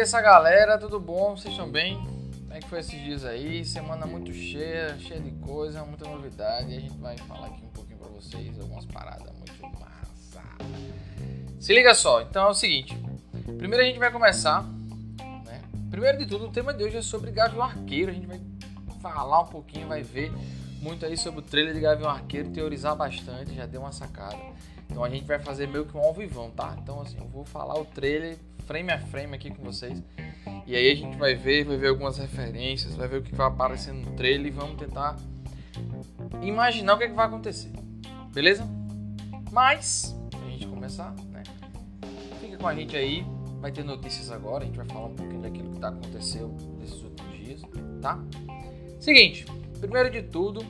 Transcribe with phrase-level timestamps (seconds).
[0.00, 1.36] essa galera, tudo bom?
[1.36, 1.96] Vocês estão bem?
[2.40, 3.62] Como é que foi esses dias aí?
[3.66, 6.74] Semana muito cheia, cheia de coisa, muita novidade.
[6.74, 10.42] A gente vai falar aqui um pouquinho pra vocês, algumas paradas muito massa.
[11.60, 12.96] Se liga só, então é o seguinte.
[13.58, 14.62] Primeiro a gente vai começar,
[15.44, 15.60] né?
[15.90, 18.10] Primeiro de tudo, o tema de hoje é sobre Gavião Arqueiro.
[18.10, 18.40] A gente vai
[19.02, 20.32] falar um pouquinho, vai ver
[20.80, 24.38] muito aí sobre o trailer de Gavião Arqueiro, teorizar bastante, já deu uma sacada.
[24.88, 26.74] Então a gente vai fazer meio que um ao vivão, tá?
[26.82, 28.38] Então assim, eu vou falar o trailer
[28.70, 30.00] frame a frame aqui com vocês.
[30.64, 33.48] E aí a gente vai ver, vai ver algumas referências, vai ver o que vai
[33.48, 35.16] aparecendo no trailer e vamos tentar
[36.40, 37.72] imaginar o que, é que vai acontecer.
[38.32, 38.64] Beleza?
[39.50, 41.42] Mas, pra gente começar, né?
[42.40, 43.26] Fica com a gente aí,
[43.60, 47.02] vai ter notícias agora, a gente vai falar um pouquinho daquilo que tá aconteceu nesses
[47.02, 47.62] últimos dias,
[48.00, 48.22] tá?
[49.00, 49.46] Seguinte,
[49.80, 50.64] primeiro de tudo,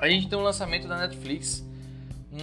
[0.00, 1.64] a gente tem um lançamento da Netflix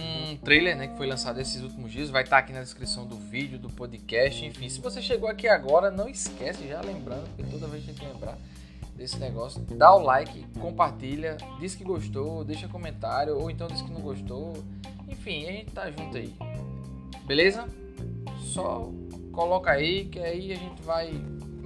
[0.00, 2.10] um trailer né, que foi lançado esses últimos dias.
[2.10, 4.68] Vai estar aqui na descrição do vídeo, do podcast, enfim.
[4.68, 8.08] Se você chegou aqui agora, não esquece, já lembrando, porque toda vez a gente tem
[8.08, 8.36] que lembrar
[8.96, 9.60] desse negócio.
[9.62, 14.54] Dá o like, compartilha, diz que gostou, deixa comentário, ou então diz que não gostou.
[15.08, 16.34] Enfim, a gente tá junto aí.
[17.26, 17.68] Beleza?
[18.40, 18.90] Só
[19.32, 21.12] coloca aí que aí a gente vai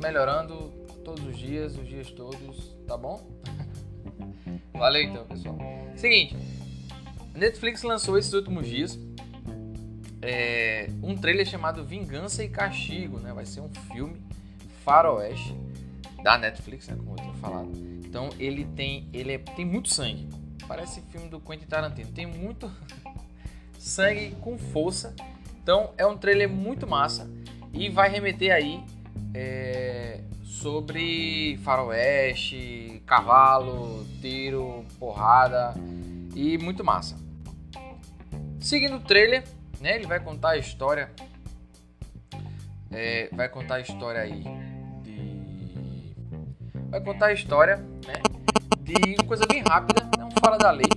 [0.00, 0.72] melhorando
[1.04, 3.26] todos os dias, os dias todos, tá bom?
[4.72, 5.58] Valeu então, pessoal.
[5.96, 6.36] Seguinte,
[7.34, 8.98] Netflix lançou esses últimos dias
[10.22, 13.32] é, um trailer chamado Vingança e Castigo, né?
[13.32, 14.20] Vai ser um filme
[14.84, 15.54] faroeste
[16.22, 16.96] da Netflix, né?
[16.96, 17.70] Como eu tinha falado.
[18.04, 20.28] Então ele tem, ele é, tem muito sangue.
[20.66, 22.10] Parece filme do Quentin Tarantino.
[22.12, 22.70] Tem muito
[23.78, 25.14] sangue com força.
[25.62, 27.30] Então é um trailer muito massa
[27.72, 28.82] e vai remeter aí
[29.34, 35.74] é, sobre faroeste, cavalo, tiro, porrada
[36.34, 37.16] e muito massa.
[38.60, 39.44] Seguindo o trailer,
[39.80, 41.10] né, ele vai contar a história.
[42.90, 44.44] É, vai contar a história aí
[45.02, 45.74] de.
[46.90, 48.14] Vai contar a história, né?
[48.80, 50.90] De uma coisa bem rápida, né, um fora da lei.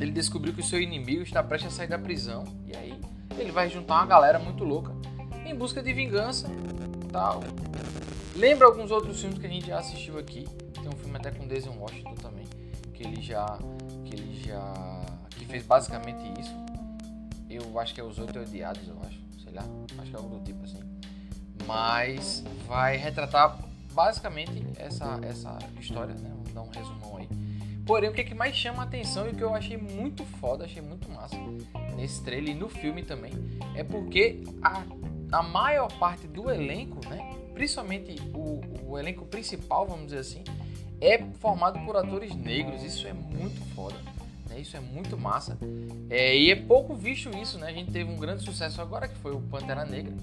[0.00, 2.44] Ele descobriu que o seu inimigo está prestes a sair da prisão.
[2.66, 3.00] E aí
[3.38, 4.92] ele vai juntar uma galera muito louca
[5.44, 6.48] em busca de vingança
[7.14, 7.44] tal.
[8.34, 10.44] Lembra alguns outros filmes que a gente já assistiu aqui.
[10.72, 12.44] Tem um filme até com Denzel Washington também.
[12.92, 13.56] Que ele já.
[14.14, 16.54] Ele já que fez basicamente isso.
[17.50, 19.18] Eu acho que é Os Oito Odiados, eu acho.
[19.42, 19.64] Sei lá,
[19.98, 20.80] acho que é algo do tipo assim.
[21.66, 23.58] Mas vai retratar
[23.92, 26.30] basicamente essa, essa história, né?
[26.30, 27.28] Vamos dar um resumão aí.
[27.86, 30.24] Porém, o que, é que mais chama a atenção e o que eu achei muito
[30.24, 31.36] foda, achei muito massa
[31.94, 33.32] nesse trailer e no filme também,
[33.74, 34.82] é porque a,
[35.30, 37.36] a maior parte do elenco, né?
[37.52, 40.42] Principalmente o, o elenco principal, vamos dizer assim,
[41.00, 42.82] é formado por atores negros.
[42.82, 43.96] Isso é muito foda.
[44.48, 44.60] Né?
[44.60, 45.58] Isso é muito massa.
[46.10, 47.68] É, e é pouco visto isso, né?
[47.68, 50.14] A gente teve um grande sucesso agora que foi o Pantera Negra.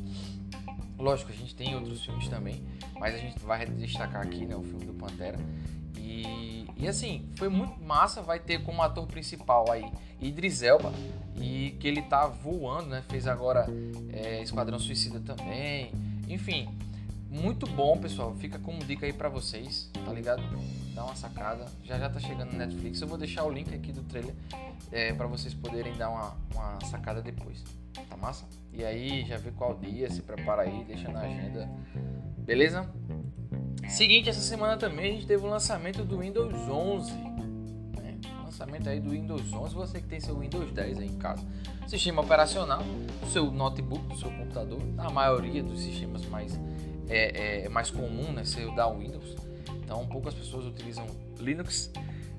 [0.97, 2.63] Lógico, a gente tem outros filmes também,
[2.99, 5.39] mas a gente vai destacar aqui né, o filme do Pantera.
[5.97, 8.21] E, e assim, foi muito massa.
[8.21, 10.93] Vai ter como ator principal aí Idris Elba,
[11.35, 13.03] e que ele tá voando, né?
[13.09, 13.65] Fez agora
[14.13, 15.91] é, Esquadrão Suicida também.
[16.29, 16.69] Enfim,
[17.31, 18.35] muito bom, pessoal.
[18.35, 20.43] Fica como dica aí para vocês, tá ligado?
[20.93, 21.65] Dá uma sacada.
[21.81, 22.99] Já já tá chegando no Netflix.
[22.99, 24.35] Eu vou deixar o link aqui do trailer
[24.91, 27.63] é, para vocês poderem dar uma, uma sacada depois.
[28.09, 28.45] Tá massa?
[28.73, 31.69] E aí já vê qual dia, se prepara aí, deixa na agenda.
[32.39, 32.89] Beleza?
[33.87, 37.11] Seguinte, essa semana também a gente teve o lançamento do Windows 11.
[37.13, 38.19] Né?
[38.43, 39.73] Lançamento aí do Windows 11.
[39.73, 41.45] Você que tem seu Windows 10 aí em casa.
[41.87, 42.83] Sistema operacional,
[43.21, 44.81] do seu notebook, do seu computador.
[44.97, 46.59] A maioria dos sistemas mais
[47.11, 49.35] é, é, mais comum, né, ser o da Windows.
[49.83, 51.05] Então, poucas pessoas utilizam
[51.39, 51.91] Linux,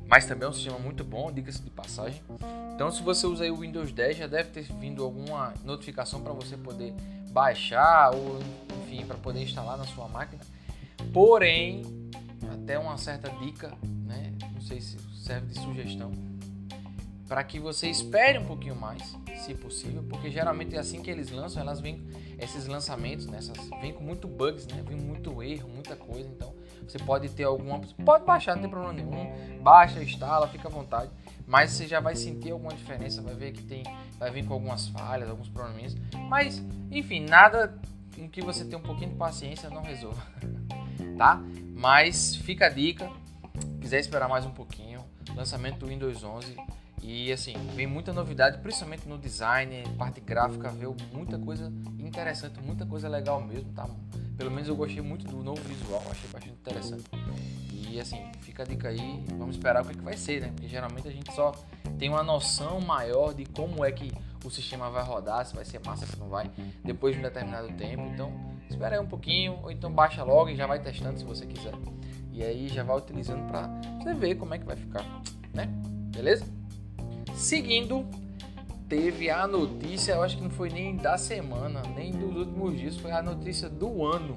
[0.07, 2.23] mas também é um sistema muito bom, diga-se de passagem.
[2.75, 6.57] Então, se você usa o Windows 10, já deve ter vindo alguma notificação para você
[6.57, 6.95] poder
[7.31, 8.39] baixar ou,
[8.83, 10.43] enfim, para poder instalar na sua máquina.
[11.13, 11.83] Porém,
[12.53, 13.73] até uma certa dica,
[14.07, 16.11] né, não sei se serve de sugestão,
[17.29, 21.31] para que você espere um pouquinho mais, se possível, porque geralmente é assim que eles
[21.31, 22.03] lançam, elas vêm
[22.39, 23.39] esses lançamentos, né,
[23.81, 26.53] vêm com muito bugs, né, vem muito erro, muita coisa, então
[26.87, 31.11] você pode ter alguma, pode baixar, não tem problema nenhum, baixa, instala, fica à vontade,
[31.47, 33.85] mas você já vai sentir alguma diferença, vai ver que tem,
[34.19, 35.97] vai vir com algumas falhas, alguns probleminhas,
[36.29, 37.79] mas enfim, nada
[38.19, 40.23] em que você tenha um pouquinho de paciência não resolva,
[41.17, 41.41] tá?
[41.75, 43.11] Mas fica a dica,
[43.81, 45.05] quiser esperar mais um pouquinho,
[45.35, 46.57] lançamento do Windows 11
[47.03, 52.87] e assim, vem muita novidade, principalmente no design, parte gráfica, veio muita coisa interessante, muita
[52.87, 53.89] coisa legal mesmo, tá?
[54.37, 57.05] Pelo menos eu gostei muito do novo visual, achei bastante interessante.
[57.73, 60.49] E assim, fica a dica aí, vamos esperar o que, é que vai ser, né?
[60.55, 61.53] Porque geralmente a gente só
[61.99, 64.13] tem uma noção maior de como é que
[64.45, 66.51] o sistema vai rodar, se vai ser massa, se não vai,
[66.85, 68.03] depois de um determinado tempo.
[68.07, 68.33] Então,
[68.71, 71.75] espera aí um pouquinho, ou então baixa logo e já vai testando se você quiser.
[72.33, 73.67] E aí já vai utilizando para
[73.99, 75.05] você ver como é que vai ficar,
[75.53, 75.67] né?
[76.15, 76.62] Beleza?
[77.35, 78.07] Seguindo,
[78.89, 82.97] teve a notícia, eu acho que não foi nem da semana, nem dos últimos dias,
[82.97, 84.37] foi a notícia do ano.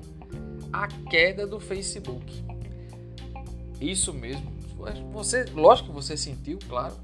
[0.71, 2.43] A queda do Facebook.
[3.79, 4.53] Isso mesmo.
[5.11, 6.95] Você, lógico que você sentiu, claro.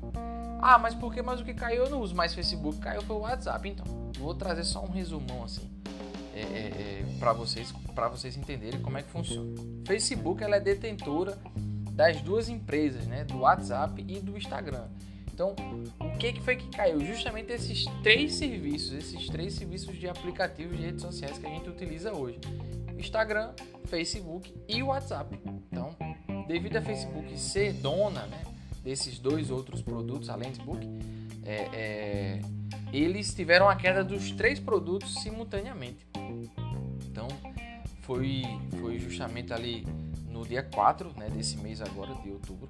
[0.62, 1.22] Ah, mas por que?
[1.22, 3.68] Mas o que caiu eu não uso mais Facebook, caiu foi o WhatsApp.
[3.68, 3.86] Então,
[4.20, 5.70] vou trazer só um resumão assim
[6.34, 9.50] é, é, é para vocês, para vocês entenderem como é que funciona.
[9.86, 11.38] Facebook ela é detentora
[11.92, 14.86] das duas empresas, né, do WhatsApp e do Instagram.
[15.42, 15.56] Então,
[16.00, 17.04] o que, que foi que caiu?
[17.04, 21.68] Justamente esses três serviços, esses três serviços de aplicativos de redes sociais que a gente
[21.68, 22.40] utiliza hoje:
[22.96, 23.52] Instagram,
[23.86, 25.40] Facebook e WhatsApp.
[25.72, 25.96] Então,
[26.48, 28.44] devido a Facebook ser dona né,
[28.84, 30.88] desses dois outros produtos, além do Book,
[31.44, 32.42] é, é,
[32.94, 36.06] eles tiveram a queda dos três produtos simultaneamente.
[37.10, 37.28] Então,
[38.02, 38.44] foi,
[38.80, 39.88] foi justamente ali
[40.30, 42.70] no dia 4 né, desse mês agora, de outubro.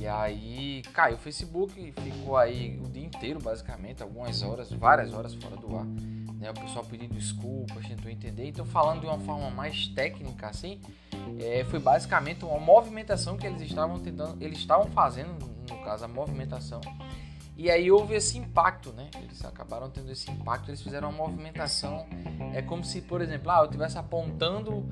[0.00, 5.34] E aí caiu o Facebook, ficou aí o dia inteiro, basicamente, algumas horas, várias horas
[5.34, 5.84] fora do ar.
[5.84, 8.48] Né, o pessoal pedindo desculpas, tentou entender.
[8.48, 10.80] Então, falando de uma forma mais técnica, assim,
[11.38, 15.34] é, foi basicamente uma movimentação que eles estavam tentando, eles estavam fazendo,
[15.68, 16.80] no caso, a movimentação.
[17.54, 19.10] E aí houve esse impacto, né?
[19.22, 22.06] Eles acabaram tendo esse impacto, eles fizeram uma movimentação.
[22.54, 24.88] É como se, por exemplo, ah, eu estivesse apontando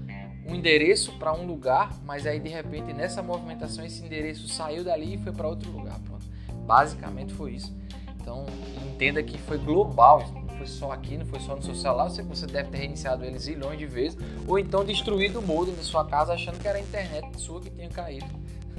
[0.48, 5.14] um endereço para um lugar, mas aí de repente nessa movimentação esse endereço saiu dali
[5.14, 6.00] e foi para outro lugar.
[6.00, 6.24] Pronto.
[6.66, 7.76] Basicamente foi isso.
[8.20, 8.46] Então
[8.86, 12.22] entenda que foi global, não foi só aqui, não foi só no seu celular, você,
[12.22, 16.04] você deve ter reiniciado ele zilhões de vezes, ou então destruído o modem da sua
[16.06, 18.26] casa achando que era a internet sua que tinha caído.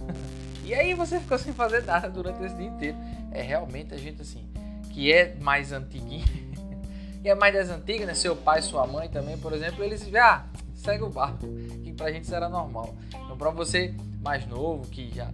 [0.66, 2.98] e aí você ficou sem fazer nada durante esse dia inteiro.
[3.32, 4.48] É realmente a gente assim,
[4.92, 6.26] que é mais antiguinho,
[7.24, 8.14] e é mais das antigas, né?
[8.14, 10.46] Seu pai, sua mãe também, por exemplo, eles ah,
[10.80, 11.46] segue o barco,
[11.84, 12.96] que pra gente isso era normal.
[13.14, 15.32] Então, pra você mais novo, que já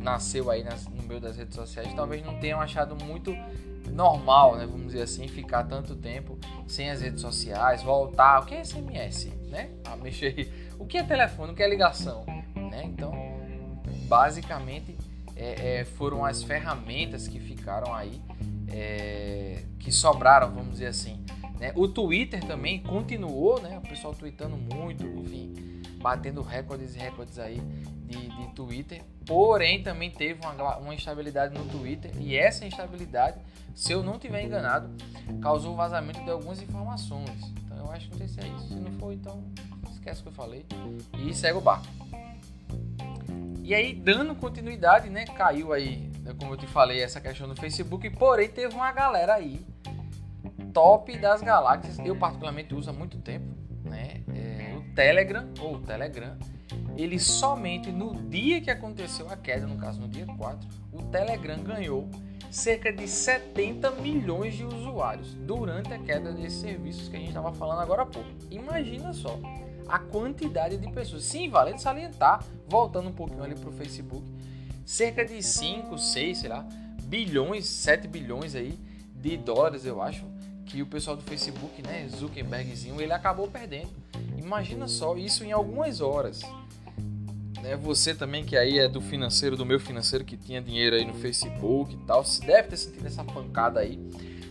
[0.00, 0.64] nasceu aí
[0.94, 3.34] no meio das redes sociais, talvez não tenham achado muito
[3.90, 4.66] normal, né?
[4.66, 8.42] Vamos dizer assim, ficar tanto tempo sem as redes sociais, voltar.
[8.42, 9.70] O que é SMS, né?
[9.84, 10.72] Ah, mexer.
[10.78, 11.52] O que é telefone?
[11.52, 12.24] O que é ligação?
[12.54, 12.84] Né?
[12.84, 13.12] Então,
[14.06, 14.96] basicamente,
[15.36, 18.20] é, é, foram as ferramentas que ficaram aí,
[18.68, 21.24] é, que sobraram, vamos dizer assim,
[21.58, 21.72] né?
[21.74, 23.78] O Twitter também continuou, né?
[23.78, 27.60] O pessoal tweetando muito, enfim, batendo recordes e recordes aí
[28.06, 29.02] de, de Twitter.
[29.26, 33.38] Porém, também teve uma, uma instabilidade no Twitter e essa instabilidade,
[33.74, 34.90] se eu não tiver enganado,
[35.40, 37.30] causou o vazamento de algumas informações.
[37.64, 38.68] Então eu acho que não sei se é isso.
[38.68, 39.42] Se não for, então
[39.92, 40.66] esquece o que eu falei
[41.18, 41.86] e segue o barco.
[43.62, 45.24] E aí, dando continuidade, né?
[45.24, 49.32] Caiu aí, né, como eu te falei, essa questão do Facebook, porém teve uma galera
[49.32, 49.64] aí
[50.74, 51.98] top das galáxias.
[52.00, 53.46] Eu particularmente uso há muito tempo,
[53.84, 54.22] né?
[54.34, 56.36] É, o Telegram ou o Telegram,
[56.96, 61.62] ele somente no dia que aconteceu a queda, no caso no dia 4, o Telegram
[61.62, 62.08] ganhou
[62.50, 67.52] cerca de 70 milhões de usuários durante a queda desses serviços que a gente estava
[67.52, 68.28] falando agora há pouco.
[68.50, 69.38] Imagina só
[69.88, 71.24] a quantidade de pessoas.
[71.24, 74.24] Sim, vale salientar, voltando um pouquinho ali para o Facebook,
[74.84, 76.66] cerca de 5, 6, sei lá,
[77.02, 78.78] bilhões, 7 bilhões aí
[79.14, 80.24] de dólares, eu acho,
[80.66, 83.90] que o pessoal do Facebook, né, Zuckerbergzinho, ele acabou perdendo.
[84.36, 86.42] Imagina só isso em algumas horas.
[87.62, 91.04] Né, você também que aí é do financeiro, do meu financeiro, que tinha dinheiro aí
[91.04, 93.98] no Facebook e tal, se deve ter sentido essa pancada aí.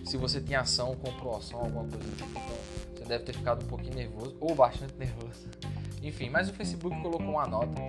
[0.06, 2.28] Se você tinha ação, comprou ação, alguma coisa então
[3.04, 5.48] você deve ter ficado um pouquinho nervoso, ou bastante nervoso.
[6.02, 7.80] Enfim, mas o Facebook colocou uma nota,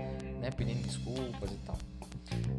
[0.40, 1.78] né, pedindo desculpas e tal.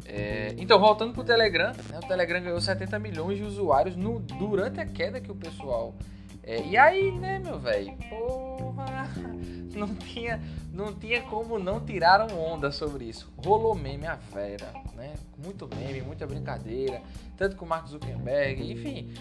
[0.06, 4.20] É, então, voltando para o Telegram, né, o Telegram ganhou 70 milhões de usuários no,
[4.20, 5.94] durante a queda que o pessoal.
[6.42, 7.92] É, e aí, né, meu velho?
[8.08, 9.10] Porra!
[9.76, 10.40] Não tinha,
[10.72, 13.30] não tinha como não tirar onda sobre isso.
[13.36, 15.12] Rolou meme a vera, né?
[15.36, 17.02] Muito meme, muita brincadeira.
[17.36, 19.12] Tanto com o Mark Zuckerberg, enfim,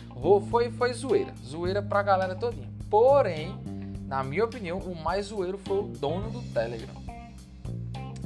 [0.50, 1.34] foi, foi zoeira.
[1.46, 2.70] Zoeira pra galera todinha.
[2.90, 3.60] Porém,
[4.08, 6.96] na minha opinião, o mais zoeiro foi o dono do Telegram.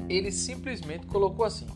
[0.08, 1.68] Ele simplesmente colocou assim: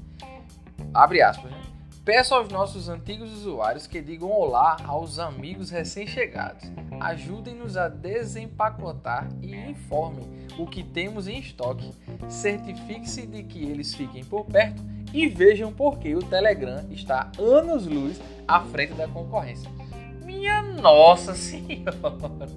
[0.93, 1.62] abre aspas, né?
[2.05, 6.69] Peço aos nossos antigos usuários que digam olá aos amigos recém-chegados.
[7.00, 10.25] Ajudem-nos a desempacotar e informem
[10.57, 11.93] o que temos em estoque.
[12.27, 14.83] Certifique-se de que eles fiquem por perto
[15.13, 19.71] e vejam por que o Telegram está anos-luz à frente da concorrência.
[20.25, 22.50] Minha nossa senhora!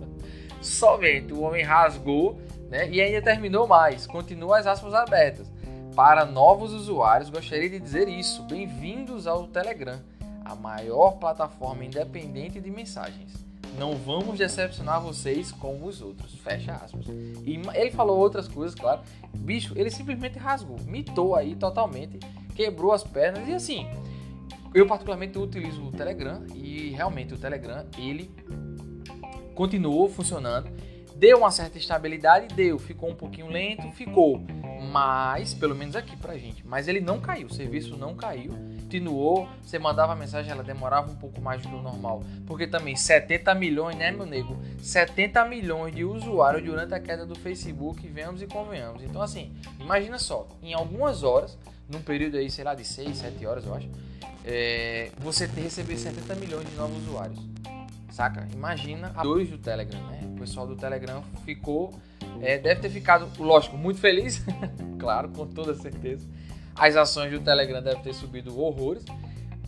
[0.61, 4.09] Somente o homem rasgou né, e ainda terminou mais.
[4.09, 5.49] Continua as aspas abertas.
[5.97, 8.43] Para novos usuários, gostaria de dizer isso.
[8.43, 9.99] Bem-vindos ao Telegram,
[10.45, 13.33] a maior plataforma independente de mensagens.
[13.79, 16.35] Não vamos decepcionar vocês como os outros.
[16.35, 17.07] Fecha aspas.
[17.09, 19.00] E ele falou outras coisas, claro.
[19.33, 22.19] Bicho, ele simplesmente rasgou, mitou aí totalmente,
[22.55, 23.87] quebrou as pernas e assim.
[24.75, 28.31] Eu particularmente utilizo o Telegram e realmente o Telegram ele
[29.55, 30.71] continuou funcionando
[31.17, 32.55] Deu uma certa estabilidade?
[32.55, 32.79] Deu.
[32.79, 33.91] Ficou um pouquinho lento?
[33.93, 34.45] Ficou.
[34.90, 36.66] Mas, pelo menos aqui pra gente.
[36.66, 38.52] Mas ele não caiu, o serviço não caiu.
[38.83, 42.23] Continuou, você mandava a mensagem, ela demorava um pouco mais do que o normal.
[42.47, 44.57] Porque também 70 milhões, né, meu nego?
[44.81, 49.02] 70 milhões de usuários durante a queda do Facebook, venhamos e convenhamos.
[49.02, 53.47] Então, assim, imagina só, em algumas horas, num período aí, sei lá, de 6, 7
[53.47, 53.88] horas, eu acho,
[54.45, 57.38] é, você receber 70 milhões de novos usuários.
[58.16, 58.49] Saca?
[58.54, 60.20] Imagina a dois do Telegram, né?
[60.35, 61.92] O pessoal do Telegram ficou,
[62.40, 64.42] é, deve ter ficado, lógico, muito feliz,
[64.99, 66.26] claro, com toda certeza.
[66.75, 69.04] As ações do Telegram devem ter subido horrores,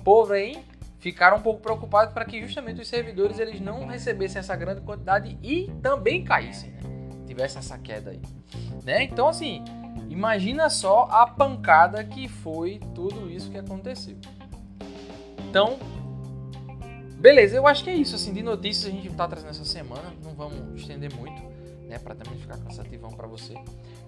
[0.03, 0.65] porém
[0.99, 5.39] ficaram um pouco preocupados para que justamente os servidores eles não recebessem essa grande quantidade
[5.43, 6.81] e também caíssem, né?
[7.27, 8.23] tivesse essa queda aí,
[8.83, 9.03] né?
[9.03, 9.63] Então assim,
[10.09, 14.17] imagina só a pancada que foi tudo isso que aconteceu.
[15.51, 15.79] Então,
[17.19, 18.15] Beleza, eu acho que é isso.
[18.15, 20.13] Assim, de notícias a gente tá trazendo essa semana.
[20.23, 21.43] Não vamos estender muito,
[21.89, 21.99] né?
[21.99, 23.55] Pra também ficar cansativão para você.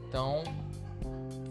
[0.09, 0.45] Então,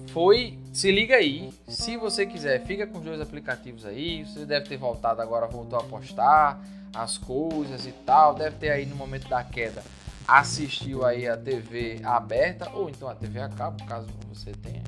[0.08, 0.58] foi.
[0.72, 1.52] Se liga aí.
[1.68, 4.26] Se você quiser, fica com os dois aplicativos aí.
[4.26, 6.64] Você deve ter voltado agora, voltou a postar
[6.96, 8.34] as coisas e tal.
[8.34, 9.84] Deve ter aí no momento da queda
[10.30, 14.84] assistiu aí a TV aberta ou então a TV a cabo, caso você tenha.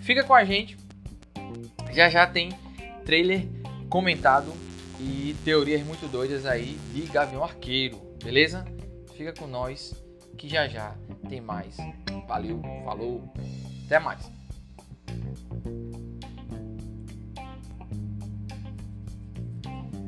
[0.00, 0.76] Fica com a gente.
[1.92, 2.50] Já já tem
[3.04, 3.46] trailer
[3.88, 4.52] comentado
[5.02, 8.64] e teorias muito doidas aí de Gavião Arqueiro, beleza?
[9.16, 9.92] Fica com nós
[10.38, 10.94] que já já
[11.28, 11.76] tem mais.
[12.28, 13.32] Valeu, falou,
[13.84, 14.30] até mais.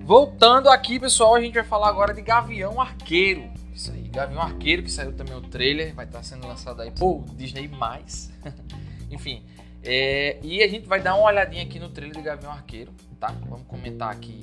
[0.04, 3.50] Voltando aqui, pessoal, a gente vai falar agora de Gavião Arqueiro.
[3.74, 7.24] Isso aí, Gavião Arqueiro, que saiu também o trailer, vai estar sendo lançado aí por
[7.34, 7.68] Disney+.
[9.10, 9.44] Enfim,
[9.82, 13.34] é, e a gente vai dar uma olhadinha aqui no trailer de Gavião Arqueiro, tá?
[13.48, 14.40] Vamos comentar aqui,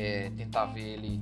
[0.00, 1.20] é, tentar ver ele,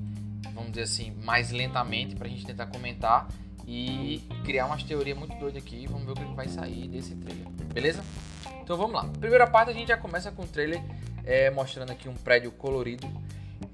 [0.55, 3.29] vamos dizer assim, mais lentamente pra gente tentar comentar
[3.67, 5.87] e criar umas teorias muito doidas aqui.
[5.89, 8.05] Vamos ver o que vai sair desse trailer, beleza?
[8.63, 9.09] Então vamos lá.
[9.19, 10.81] Primeira parte a gente já começa com o trailer
[11.25, 13.07] é, mostrando aqui um prédio colorido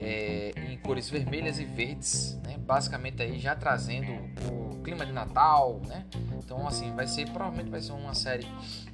[0.01, 2.57] é, em cores vermelhas e verdes, né?
[2.59, 4.11] Basicamente aí já trazendo
[4.51, 6.07] o clima de Natal, né?
[6.39, 8.47] Então assim vai ser provavelmente vai ser uma série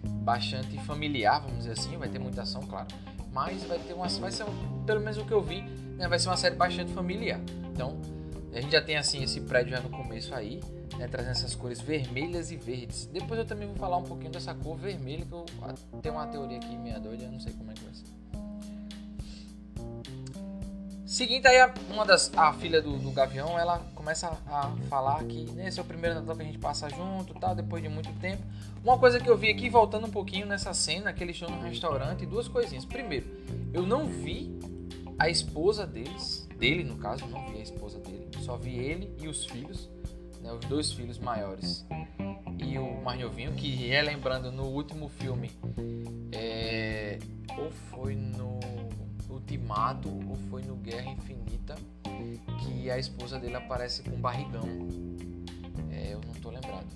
[0.03, 2.89] bastante familiar, vamos dizer assim, vai ter muita ação, claro,
[3.33, 4.45] mas vai ter uma, vai ser
[4.87, 5.63] pelo menos o que eu vi,
[5.97, 7.41] né, vai ser uma série bastante familiar.
[7.73, 7.99] Então
[8.53, 10.61] a gente já tem assim esse prédio já no começo aí,
[10.99, 13.07] né, trazendo essas cores vermelhas e verdes.
[13.07, 15.45] Depois eu também vou falar um pouquinho dessa cor vermelha que eu
[16.03, 18.20] tenho uma teoria aqui meia doida, eu não sei como é que vai ser.
[21.11, 21.59] Seguinte, aí
[21.91, 25.83] uma das a filha do, do Gavião, ela começa a falar que né, esse é
[25.83, 28.41] o primeiro Natal que a gente passa junto, tal, depois de muito tempo.
[28.85, 31.63] Uma coisa que eu vi aqui, voltando um pouquinho nessa cena, que eles estão no
[31.63, 32.85] restaurante, duas coisinhas.
[32.85, 33.27] Primeiro,
[33.73, 34.57] eu não vi
[35.19, 39.27] a esposa deles, dele no caso, não vi a esposa dele, só vi ele e
[39.27, 39.91] os filhos,
[40.41, 41.85] né, os dois filhos maiores
[42.57, 45.51] e o mais novinho, que relembrando no último filme,
[46.31, 47.19] é,
[47.59, 48.61] ou foi no
[49.31, 51.77] Ultimato ou foi no Guerra Infinita
[52.61, 54.69] que a esposa dele aparece com um barrigão.
[55.91, 56.87] É, eu não tô lembrado.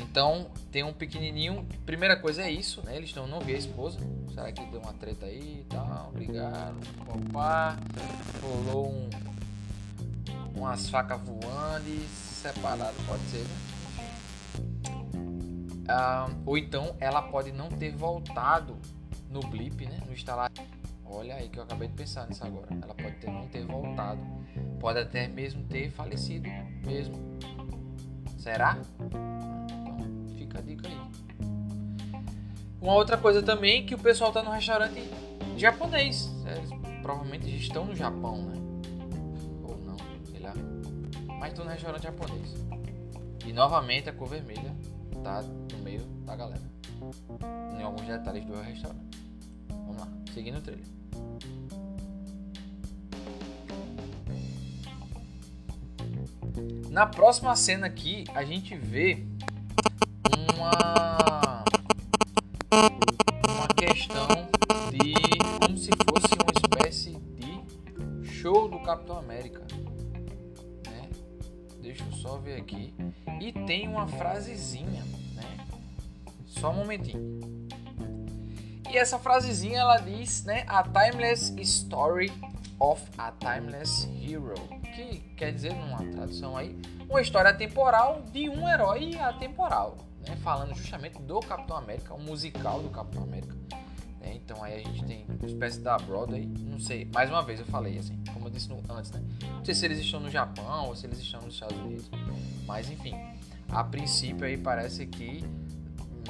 [0.00, 1.66] Então tem um pequenininho.
[1.86, 2.96] Primeira coisa é isso, né?
[2.96, 3.98] Eles não, não vê a esposa.
[4.34, 6.10] Será que deu uma treta aí e tal?
[6.12, 7.76] Brigaram, papá.
[8.42, 9.10] Rolou um,
[10.56, 12.06] umas facas voando e
[12.42, 13.72] separado, pode ser, né?
[15.88, 18.78] Ah, ou então ela pode não ter voltado
[19.28, 20.00] no blip, né?
[20.06, 20.50] No instalar
[21.14, 22.68] Olha aí que eu acabei de pensar nisso agora.
[22.70, 24.20] Ela pode ter, não ter voltado.
[24.80, 26.48] Pode até mesmo ter falecido
[26.86, 27.14] mesmo.
[28.38, 28.78] Será?
[28.98, 29.98] Então
[30.36, 30.96] fica a dica aí.
[32.80, 35.02] Uma outra coisa também que o pessoal tá no restaurante
[35.56, 36.30] japonês.
[36.46, 36.70] Eles
[37.02, 38.54] provavelmente já estão no Japão, né?
[39.62, 40.54] Ou não, sei lá.
[41.38, 42.54] Mas estão no restaurante japonês.
[43.46, 44.74] E novamente a cor vermelha
[45.22, 46.62] tá no meio da galera.
[47.78, 49.22] Em alguns detalhes do restaurante.
[49.68, 51.01] Vamos lá, seguindo o trailer.
[56.90, 59.24] Na próxima cena aqui, a gente vê
[60.56, 61.64] uma
[63.48, 64.28] uma questão
[64.90, 65.14] de
[65.58, 69.66] como se fosse uma espécie de show do Capitão América,
[70.86, 71.08] né?
[71.80, 72.94] Deixa eu só ver aqui
[73.40, 75.02] e tem uma frasezinha,
[75.34, 75.66] né?
[76.46, 77.40] Só um momentinho.
[78.92, 80.64] E essa frasezinha ela diz, né?
[80.66, 82.30] A timeless story
[82.78, 84.52] of a Timeless Hero,
[84.94, 89.96] que quer dizer, numa tradução aí, uma história temporal de um herói atemporal,
[90.28, 90.36] né?
[90.42, 93.56] falando justamente do Capitão América, um musical do Capitão América.
[94.20, 94.34] Né?
[94.34, 97.66] Então aí a gente tem uma espécie da Broadway, não sei, mais uma vez eu
[97.66, 99.22] falei assim, como eu disse no, antes, né?
[99.42, 102.10] Não sei se eles estão no Japão ou se eles estão nos Estados Unidos,
[102.66, 103.14] mas enfim,
[103.70, 105.42] a princípio aí parece que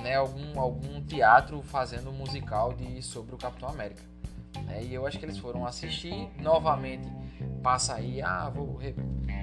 [0.00, 4.02] né, algum, algum teatro fazendo um musical de, sobre o Capitão América.
[4.66, 4.84] Né?
[4.84, 7.06] E eu acho que eles foram assistir novamente.
[7.62, 8.94] Passa aí, ah, vou re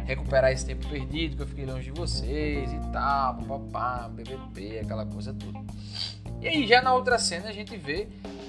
[0.06, 5.06] recuperar esse tempo perdido que eu fiquei longe de vocês e tal, papapá, BBP, aquela
[5.06, 5.60] coisa toda.
[6.42, 8.08] E aí, já na outra cena, a gente vê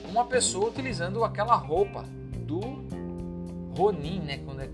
[0.08, 2.04] uma pessoa utilizando aquela roupa
[2.46, 2.60] do
[3.76, 4.38] Ronin, né?
[4.38, 4.70] Quando é,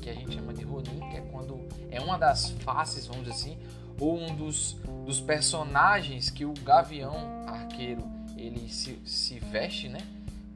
[0.00, 1.60] que a gente chama de Ronin, que é quando
[1.90, 3.58] é uma das faces, vamos dizer assim,
[4.00, 7.14] ou um dos, dos personagens que o Gavião
[7.46, 8.02] Arqueiro
[8.36, 10.00] ele se, se veste, né?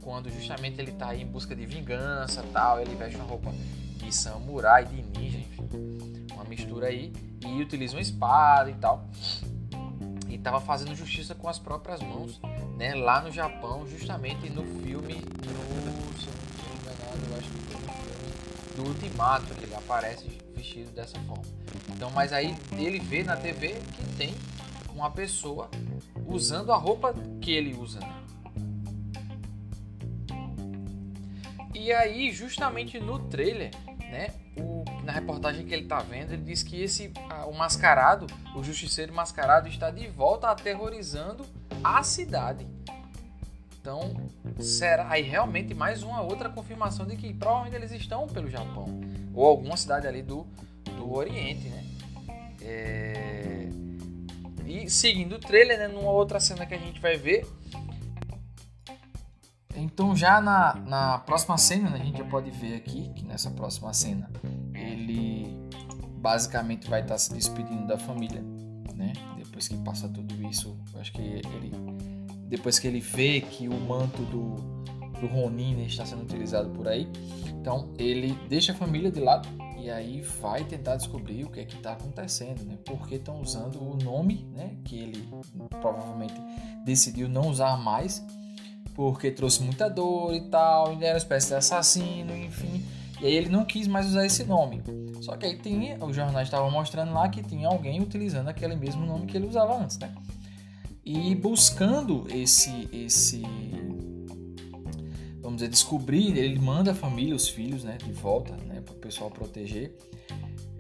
[0.00, 3.52] Quando justamente ele tá em busca de vingança tal, ele veste uma roupa
[3.98, 5.68] de samurai, de ninja, enfim,
[6.32, 7.12] uma mistura aí,
[7.44, 9.06] e utiliza uma espada e tal.
[10.28, 12.40] E tava fazendo justiça com as próprias mãos,
[12.76, 12.94] né?
[12.94, 17.80] Lá no Japão, justamente no filme, no, se eu não enganado, eu acho que foi
[17.80, 21.44] no filme do Ultimato, que ele aparece vestido dessa forma.
[21.90, 24.34] Então, mas aí ele vê na TV que tem
[24.94, 25.70] uma pessoa
[26.26, 28.00] usando a roupa que ele usa.
[31.74, 36.62] E aí, justamente no trailer, né, o, na reportagem que ele está vendo, ele diz
[36.62, 37.12] que esse
[37.46, 41.44] o mascarado, o justiceiro mascarado está de volta aterrorizando
[41.82, 42.66] a cidade.
[43.84, 44.16] Então,
[44.58, 48.86] será aí realmente mais uma outra confirmação de que provavelmente eles estão pelo Japão
[49.34, 50.46] ou alguma cidade ali do,
[50.96, 51.84] do Oriente, né?
[52.62, 53.68] É...
[54.64, 57.46] E seguindo o trailer, né, numa outra cena que a gente vai ver.
[59.76, 63.50] Então já na, na próxima cena, né, a gente já pode ver aqui que nessa
[63.50, 64.30] próxima cena
[64.72, 65.46] ele
[66.22, 68.40] basicamente vai estar se despedindo da família,
[68.94, 69.12] né?
[69.36, 72.13] Depois que passa tudo isso, acho que ele
[72.56, 74.54] depois que ele vê que o manto do,
[75.20, 77.08] do Ronin né, está sendo utilizado por aí,
[77.48, 81.64] então ele deixa a família de lado e aí vai tentar descobrir o que é
[81.64, 82.78] que está acontecendo, né?
[82.86, 84.76] Porque estão usando o nome, né?
[84.84, 85.28] Que ele
[85.80, 86.34] provavelmente
[86.86, 88.24] decidiu não usar mais,
[88.94, 92.82] porque trouxe muita dor e tal, ele era uma espécie de assassino, enfim.
[93.20, 94.82] E aí ele não quis mais usar esse nome.
[95.20, 99.04] Só que aí tinha, os jornais estavam mostrando lá que tinha alguém utilizando aquele mesmo
[99.04, 100.14] nome que ele usava antes, né?
[101.04, 103.42] E buscando esse esse
[105.40, 108.96] vamos dizer, descobrir, ele manda a família, os filhos, né, de volta, né, para o
[108.96, 109.94] pessoal proteger,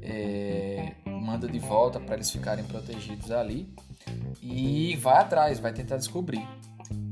[0.02, 3.68] é, manda de volta para eles ficarem protegidos ali
[4.42, 6.46] e vai atrás, vai tentar descobrir.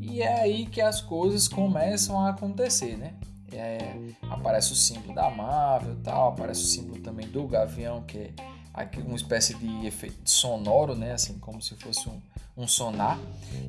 [0.01, 3.14] E é aí que as coisas começam a acontecer, né?
[3.51, 3.96] É,
[4.31, 8.31] aparece o símbolo da Marvel, tal, aparece o símbolo também do Gavião, que é
[9.05, 11.13] uma espécie de efeito sonoro, né?
[11.13, 12.21] Assim como se fosse um,
[12.57, 13.19] um sonar.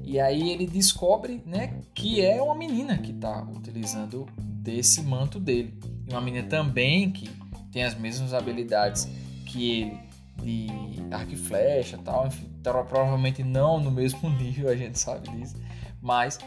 [0.04, 5.74] E aí ele descobre, né, que é uma menina que está utilizando desse manto dele.
[6.08, 7.30] E uma menina também que
[7.72, 9.08] tem as mesmas habilidades
[9.46, 10.68] que ele de
[11.12, 15.56] arco e flecha, tal, enfim, provavelmente não no mesmo nível, a gente sabe disso,
[16.02, 16.40] mas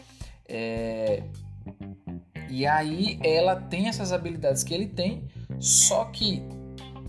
[0.49, 1.23] é...
[2.51, 5.25] e aí ela tem essas habilidades que ele tem,
[5.59, 6.43] só que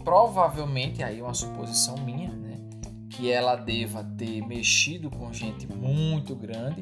[0.07, 2.57] provavelmente, aí é uma suposição minha, né,
[3.09, 6.81] que ela deva ter mexido com gente muito grande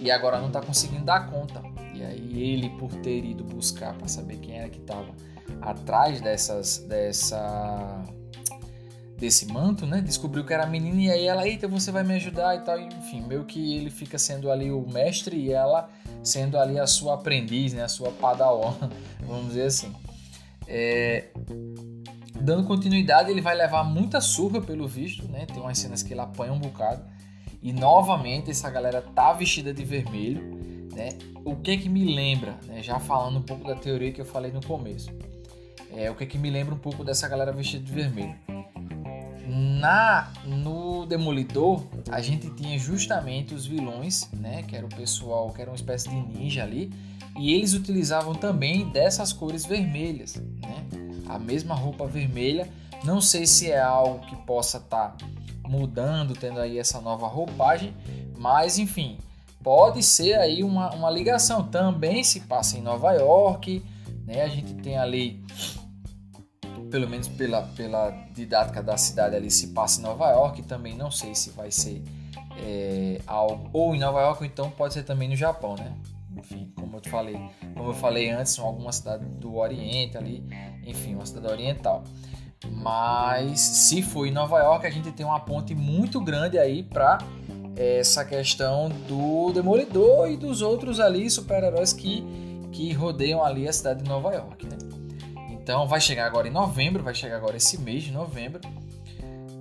[0.00, 1.62] e agora não está conseguindo dar conta.
[1.92, 5.14] E aí ele, por ter ido buscar para saber quem era que estava
[5.60, 8.02] atrás dessas, dessa,
[9.18, 12.14] desse manto, né, descobriu que era a menina e aí ela, eita, você vai me
[12.14, 12.80] ajudar e tal.
[12.80, 15.90] Enfim, meio que ele fica sendo ali o mestre e ela
[16.22, 18.78] sendo ali a sua aprendiz, né, a sua padawan,
[19.20, 19.92] vamos dizer assim.
[20.66, 21.26] É,
[22.42, 25.46] Dando continuidade, ele vai levar muita surra pelo visto, né?
[25.46, 27.00] Tem umas cenas que ele apanha um bocado.
[27.62, 30.42] E novamente essa galera tá vestida de vermelho,
[30.92, 31.10] né?
[31.44, 32.82] O que que me lembra, né?
[32.82, 35.08] Já falando um pouco da teoria que eu falei no começo.
[35.94, 38.34] É, o que que me lembra um pouco dessa galera vestida de vermelho.
[39.46, 45.60] Na no Demolidor, a gente tinha justamente os vilões, né, que era o pessoal, que
[45.60, 46.90] era uma espécie de ninja ali,
[47.38, 51.01] e eles utilizavam também dessas cores vermelhas, né?
[51.34, 52.68] A mesma roupa vermelha.
[53.04, 55.26] Não sei se é algo que possa estar tá
[55.66, 57.94] mudando, tendo aí essa nova roupagem,
[58.36, 59.18] mas enfim,
[59.62, 61.64] pode ser aí uma, uma ligação.
[61.64, 63.84] Também se passa em Nova York,
[64.26, 64.42] né?
[64.42, 65.42] A gente tem ali,
[66.90, 70.62] pelo menos pela, pela didática da cidade ali, se passa em Nova York.
[70.62, 72.02] Também não sei se vai ser
[72.58, 75.92] é, algo ou em Nova York, ou então pode ser também no Japão, né?
[76.36, 77.38] Enfim, como eu falei,
[77.74, 80.44] como eu falei antes, são algumas cidades do Oriente ali,
[80.84, 82.04] enfim, uma cidade oriental.
[82.70, 87.18] Mas se for em Nova York, a gente tem uma ponte muito grande aí para
[87.76, 92.24] essa questão do Demolidor e dos outros ali super-heróis que,
[92.70, 94.76] que rodeiam ali a cidade de Nova York, né?
[95.50, 98.60] Então vai chegar agora em novembro, vai chegar agora esse mês de novembro.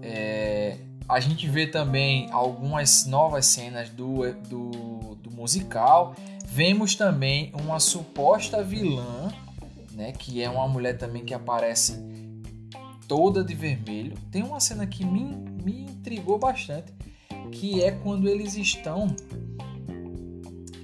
[0.02, 6.16] É, a gente vê também algumas novas cenas do, do, do, musical.
[6.46, 9.32] Vemos também uma suposta vilã,
[9.92, 12.02] né, que é uma mulher também que aparece
[13.08, 14.18] toda de vermelho.
[14.32, 15.24] Tem uma cena que me,
[15.64, 16.94] me intrigou bastante,
[17.52, 19.16] que é quando eles estão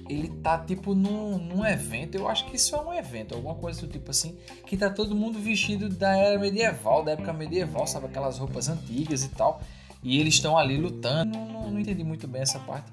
[0.08, 3.82] ele tá tipo num, num evento, eu acho que isso é um evento, alguma coisa
[3.82, 8.06] do tipo assim, que tá todo mundo vestido da era medieval, da época medieval, sabe?
[8.06, 9.60] Aquelas roupas antigas e tal.
[10.02, 11.36] E eles estão ali lutando.
[11.36, 12.90] Não, não, não, entendi muito bem essa parte.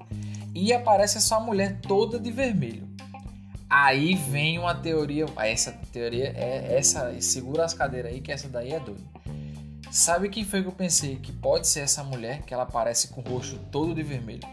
[0.54, 2.88] E aparece essa mulher toda de vermelho.
[3.68, 5.26] Aí vem uma teoria.
[5.36, 7.20] Essa teoria é essa.
[7.20, 9.00] Segura as cadeiras aí, que essa daí é doida.
[9.90, 13.20] Sabe quem foi que eu pensei que pode ser essa mulher que ela aparece com
[13.20, 14.46] o rosto todo de vermelho?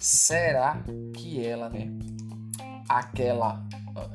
[0.00, 0.82] será
[1.14, 1.88] que ela, né,
[2.88, 3.62] aquela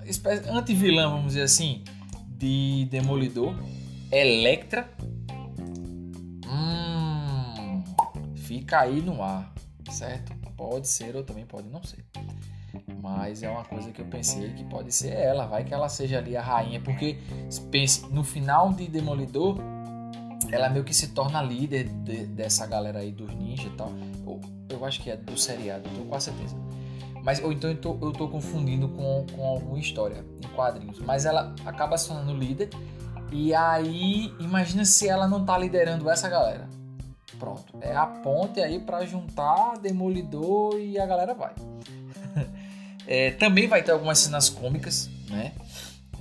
[0.06, 1.84] espécie anti-vilã, vamos dizer assim,
[2.28, 3.56] de Demolidor,
[4.12, 4.89] Electra,
[8.56, 9.54] fica aí no ar,
[9.91, 10.34] certo?
[10.56, 12.06] Pode ser ou também pode não ser.
[13.02, 16.20] Mas é uma coisa que eu pensei que pode ser ela, vai que ela seja
[16.20, 17.20] ali a rainha, porque
[17.70, 19.58] pense, no final de Demolidor,
[20.52, 23.91] ela meio que se torna líder de, dessa galera aí dos ninjas e tal.
[24.26, 26.56] Eu, eu, acho que é do seriado, tô com certeza.
[27.22, 31.00] Mas, ou então eu tô, eu tô confundindo com, com alguma história em quadrinhos.
[31.00, 32.70] Mas ela acaba se tornando líder.
[33.32, 36.70] E aí, imagina se ela não tá liderando essa galera.
[37.39, 37.74] Pronto.
[37.82, 41.54] É a ponte aí para juntar Demolidor e a galera vai.
[43.08, 45.54] é, também vai ter algumas cenas cômicas, né?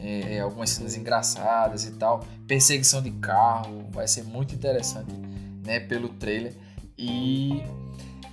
[0.04, 2.24] é, é, algumas cenas engraçadas e tal.
[2.46, 5.12] Perseguição de carro, vai ser muito interessante,
[5.64, 5.80] né?
[5.80, 6.54] Pelo trailer.
[6.96, 7.62] E,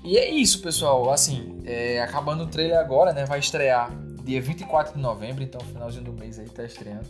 [0.04, 1.10] e é isso, pessoal.
[1.10, 3.26] Assim, é, acabando o trailer agora, né?
[3.26, 3.90] Vai estrear
[4.24, 7.10] dia 24 de novembro, então finalzinho do mês aí tá estreando.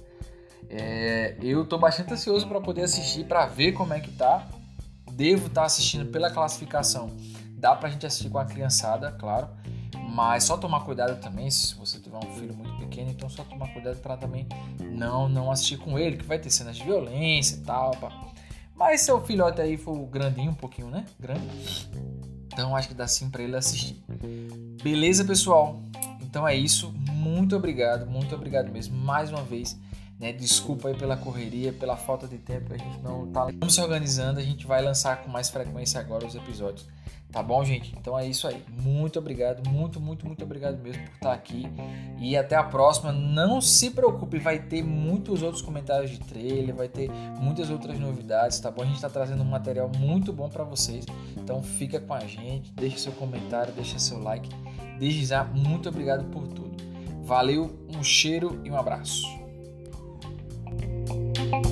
[0.69, 4.47] É, eu tô bastante ansioso para poder assistir, para ver como é que tá.
[5.21, 7.15] Devo estar tá assistindo pela classificação.
[7.51, 9.49] Dá pra gente assistir com a criançada, claro.
[10.09, 13.71] Mas só tomar cuidado também, se você tiver um filho muito pequeno, então só tomar
[13.71, 14.47] cuidado para também
[14.79, 17.91] não não assistir com ele, que vai ter cenas de violência e tal.
[17.97, 18.11] Pá.
[18.75, 21.05] Mas seu filhote aí for grandinho, um pouquinho, né?
[21.19, 21.87] Grande.
[22.47, 24.03] Então acho que dá sim para ele assistir.
[24.81, 25.83] Beleza, pessoal?
[26.19, 26.91] Então é isso.
[27.11, 28.97] Muito obrigado, muito obrigado mesmo.
[28.97, 29.77] Mais uma vez,
[30.21, 30.31] né?
[30.31, 34.39] Desculpa aí pela correria, pela falta de tempo, a gente não tá Vamos se organizando,
[34.39, 36.87] a gente vai lançar com mais frequência agora os episódios.
[37.31, 37.95] Tá bom, gente?
[37.97, 38.61] Então é isso aí.
[38.67, 41.65] Muito obrigado, muito, muito, muito obrigado mesmo por estar aqui.
[42.19, 43.11] E até a próxima.
[43.13, 48.59] Não se preocupe, vai ter muitos outros comentários de trailer, vai ter muitas outras novidades,
[48.59, 48.81] tá bom?
[48.83, 51.05] A gente está trazendo um material muito bom para vocês.
[51.37, 54.49] Então fica com a gente, deixa seu comentário, deixa seu like.
[54.99, 56.75] Desde já, muito obrigado por tudo.
[57.23, 59.40] Valeu, um cheiro e um abraço.
[61.07, 61.70] Música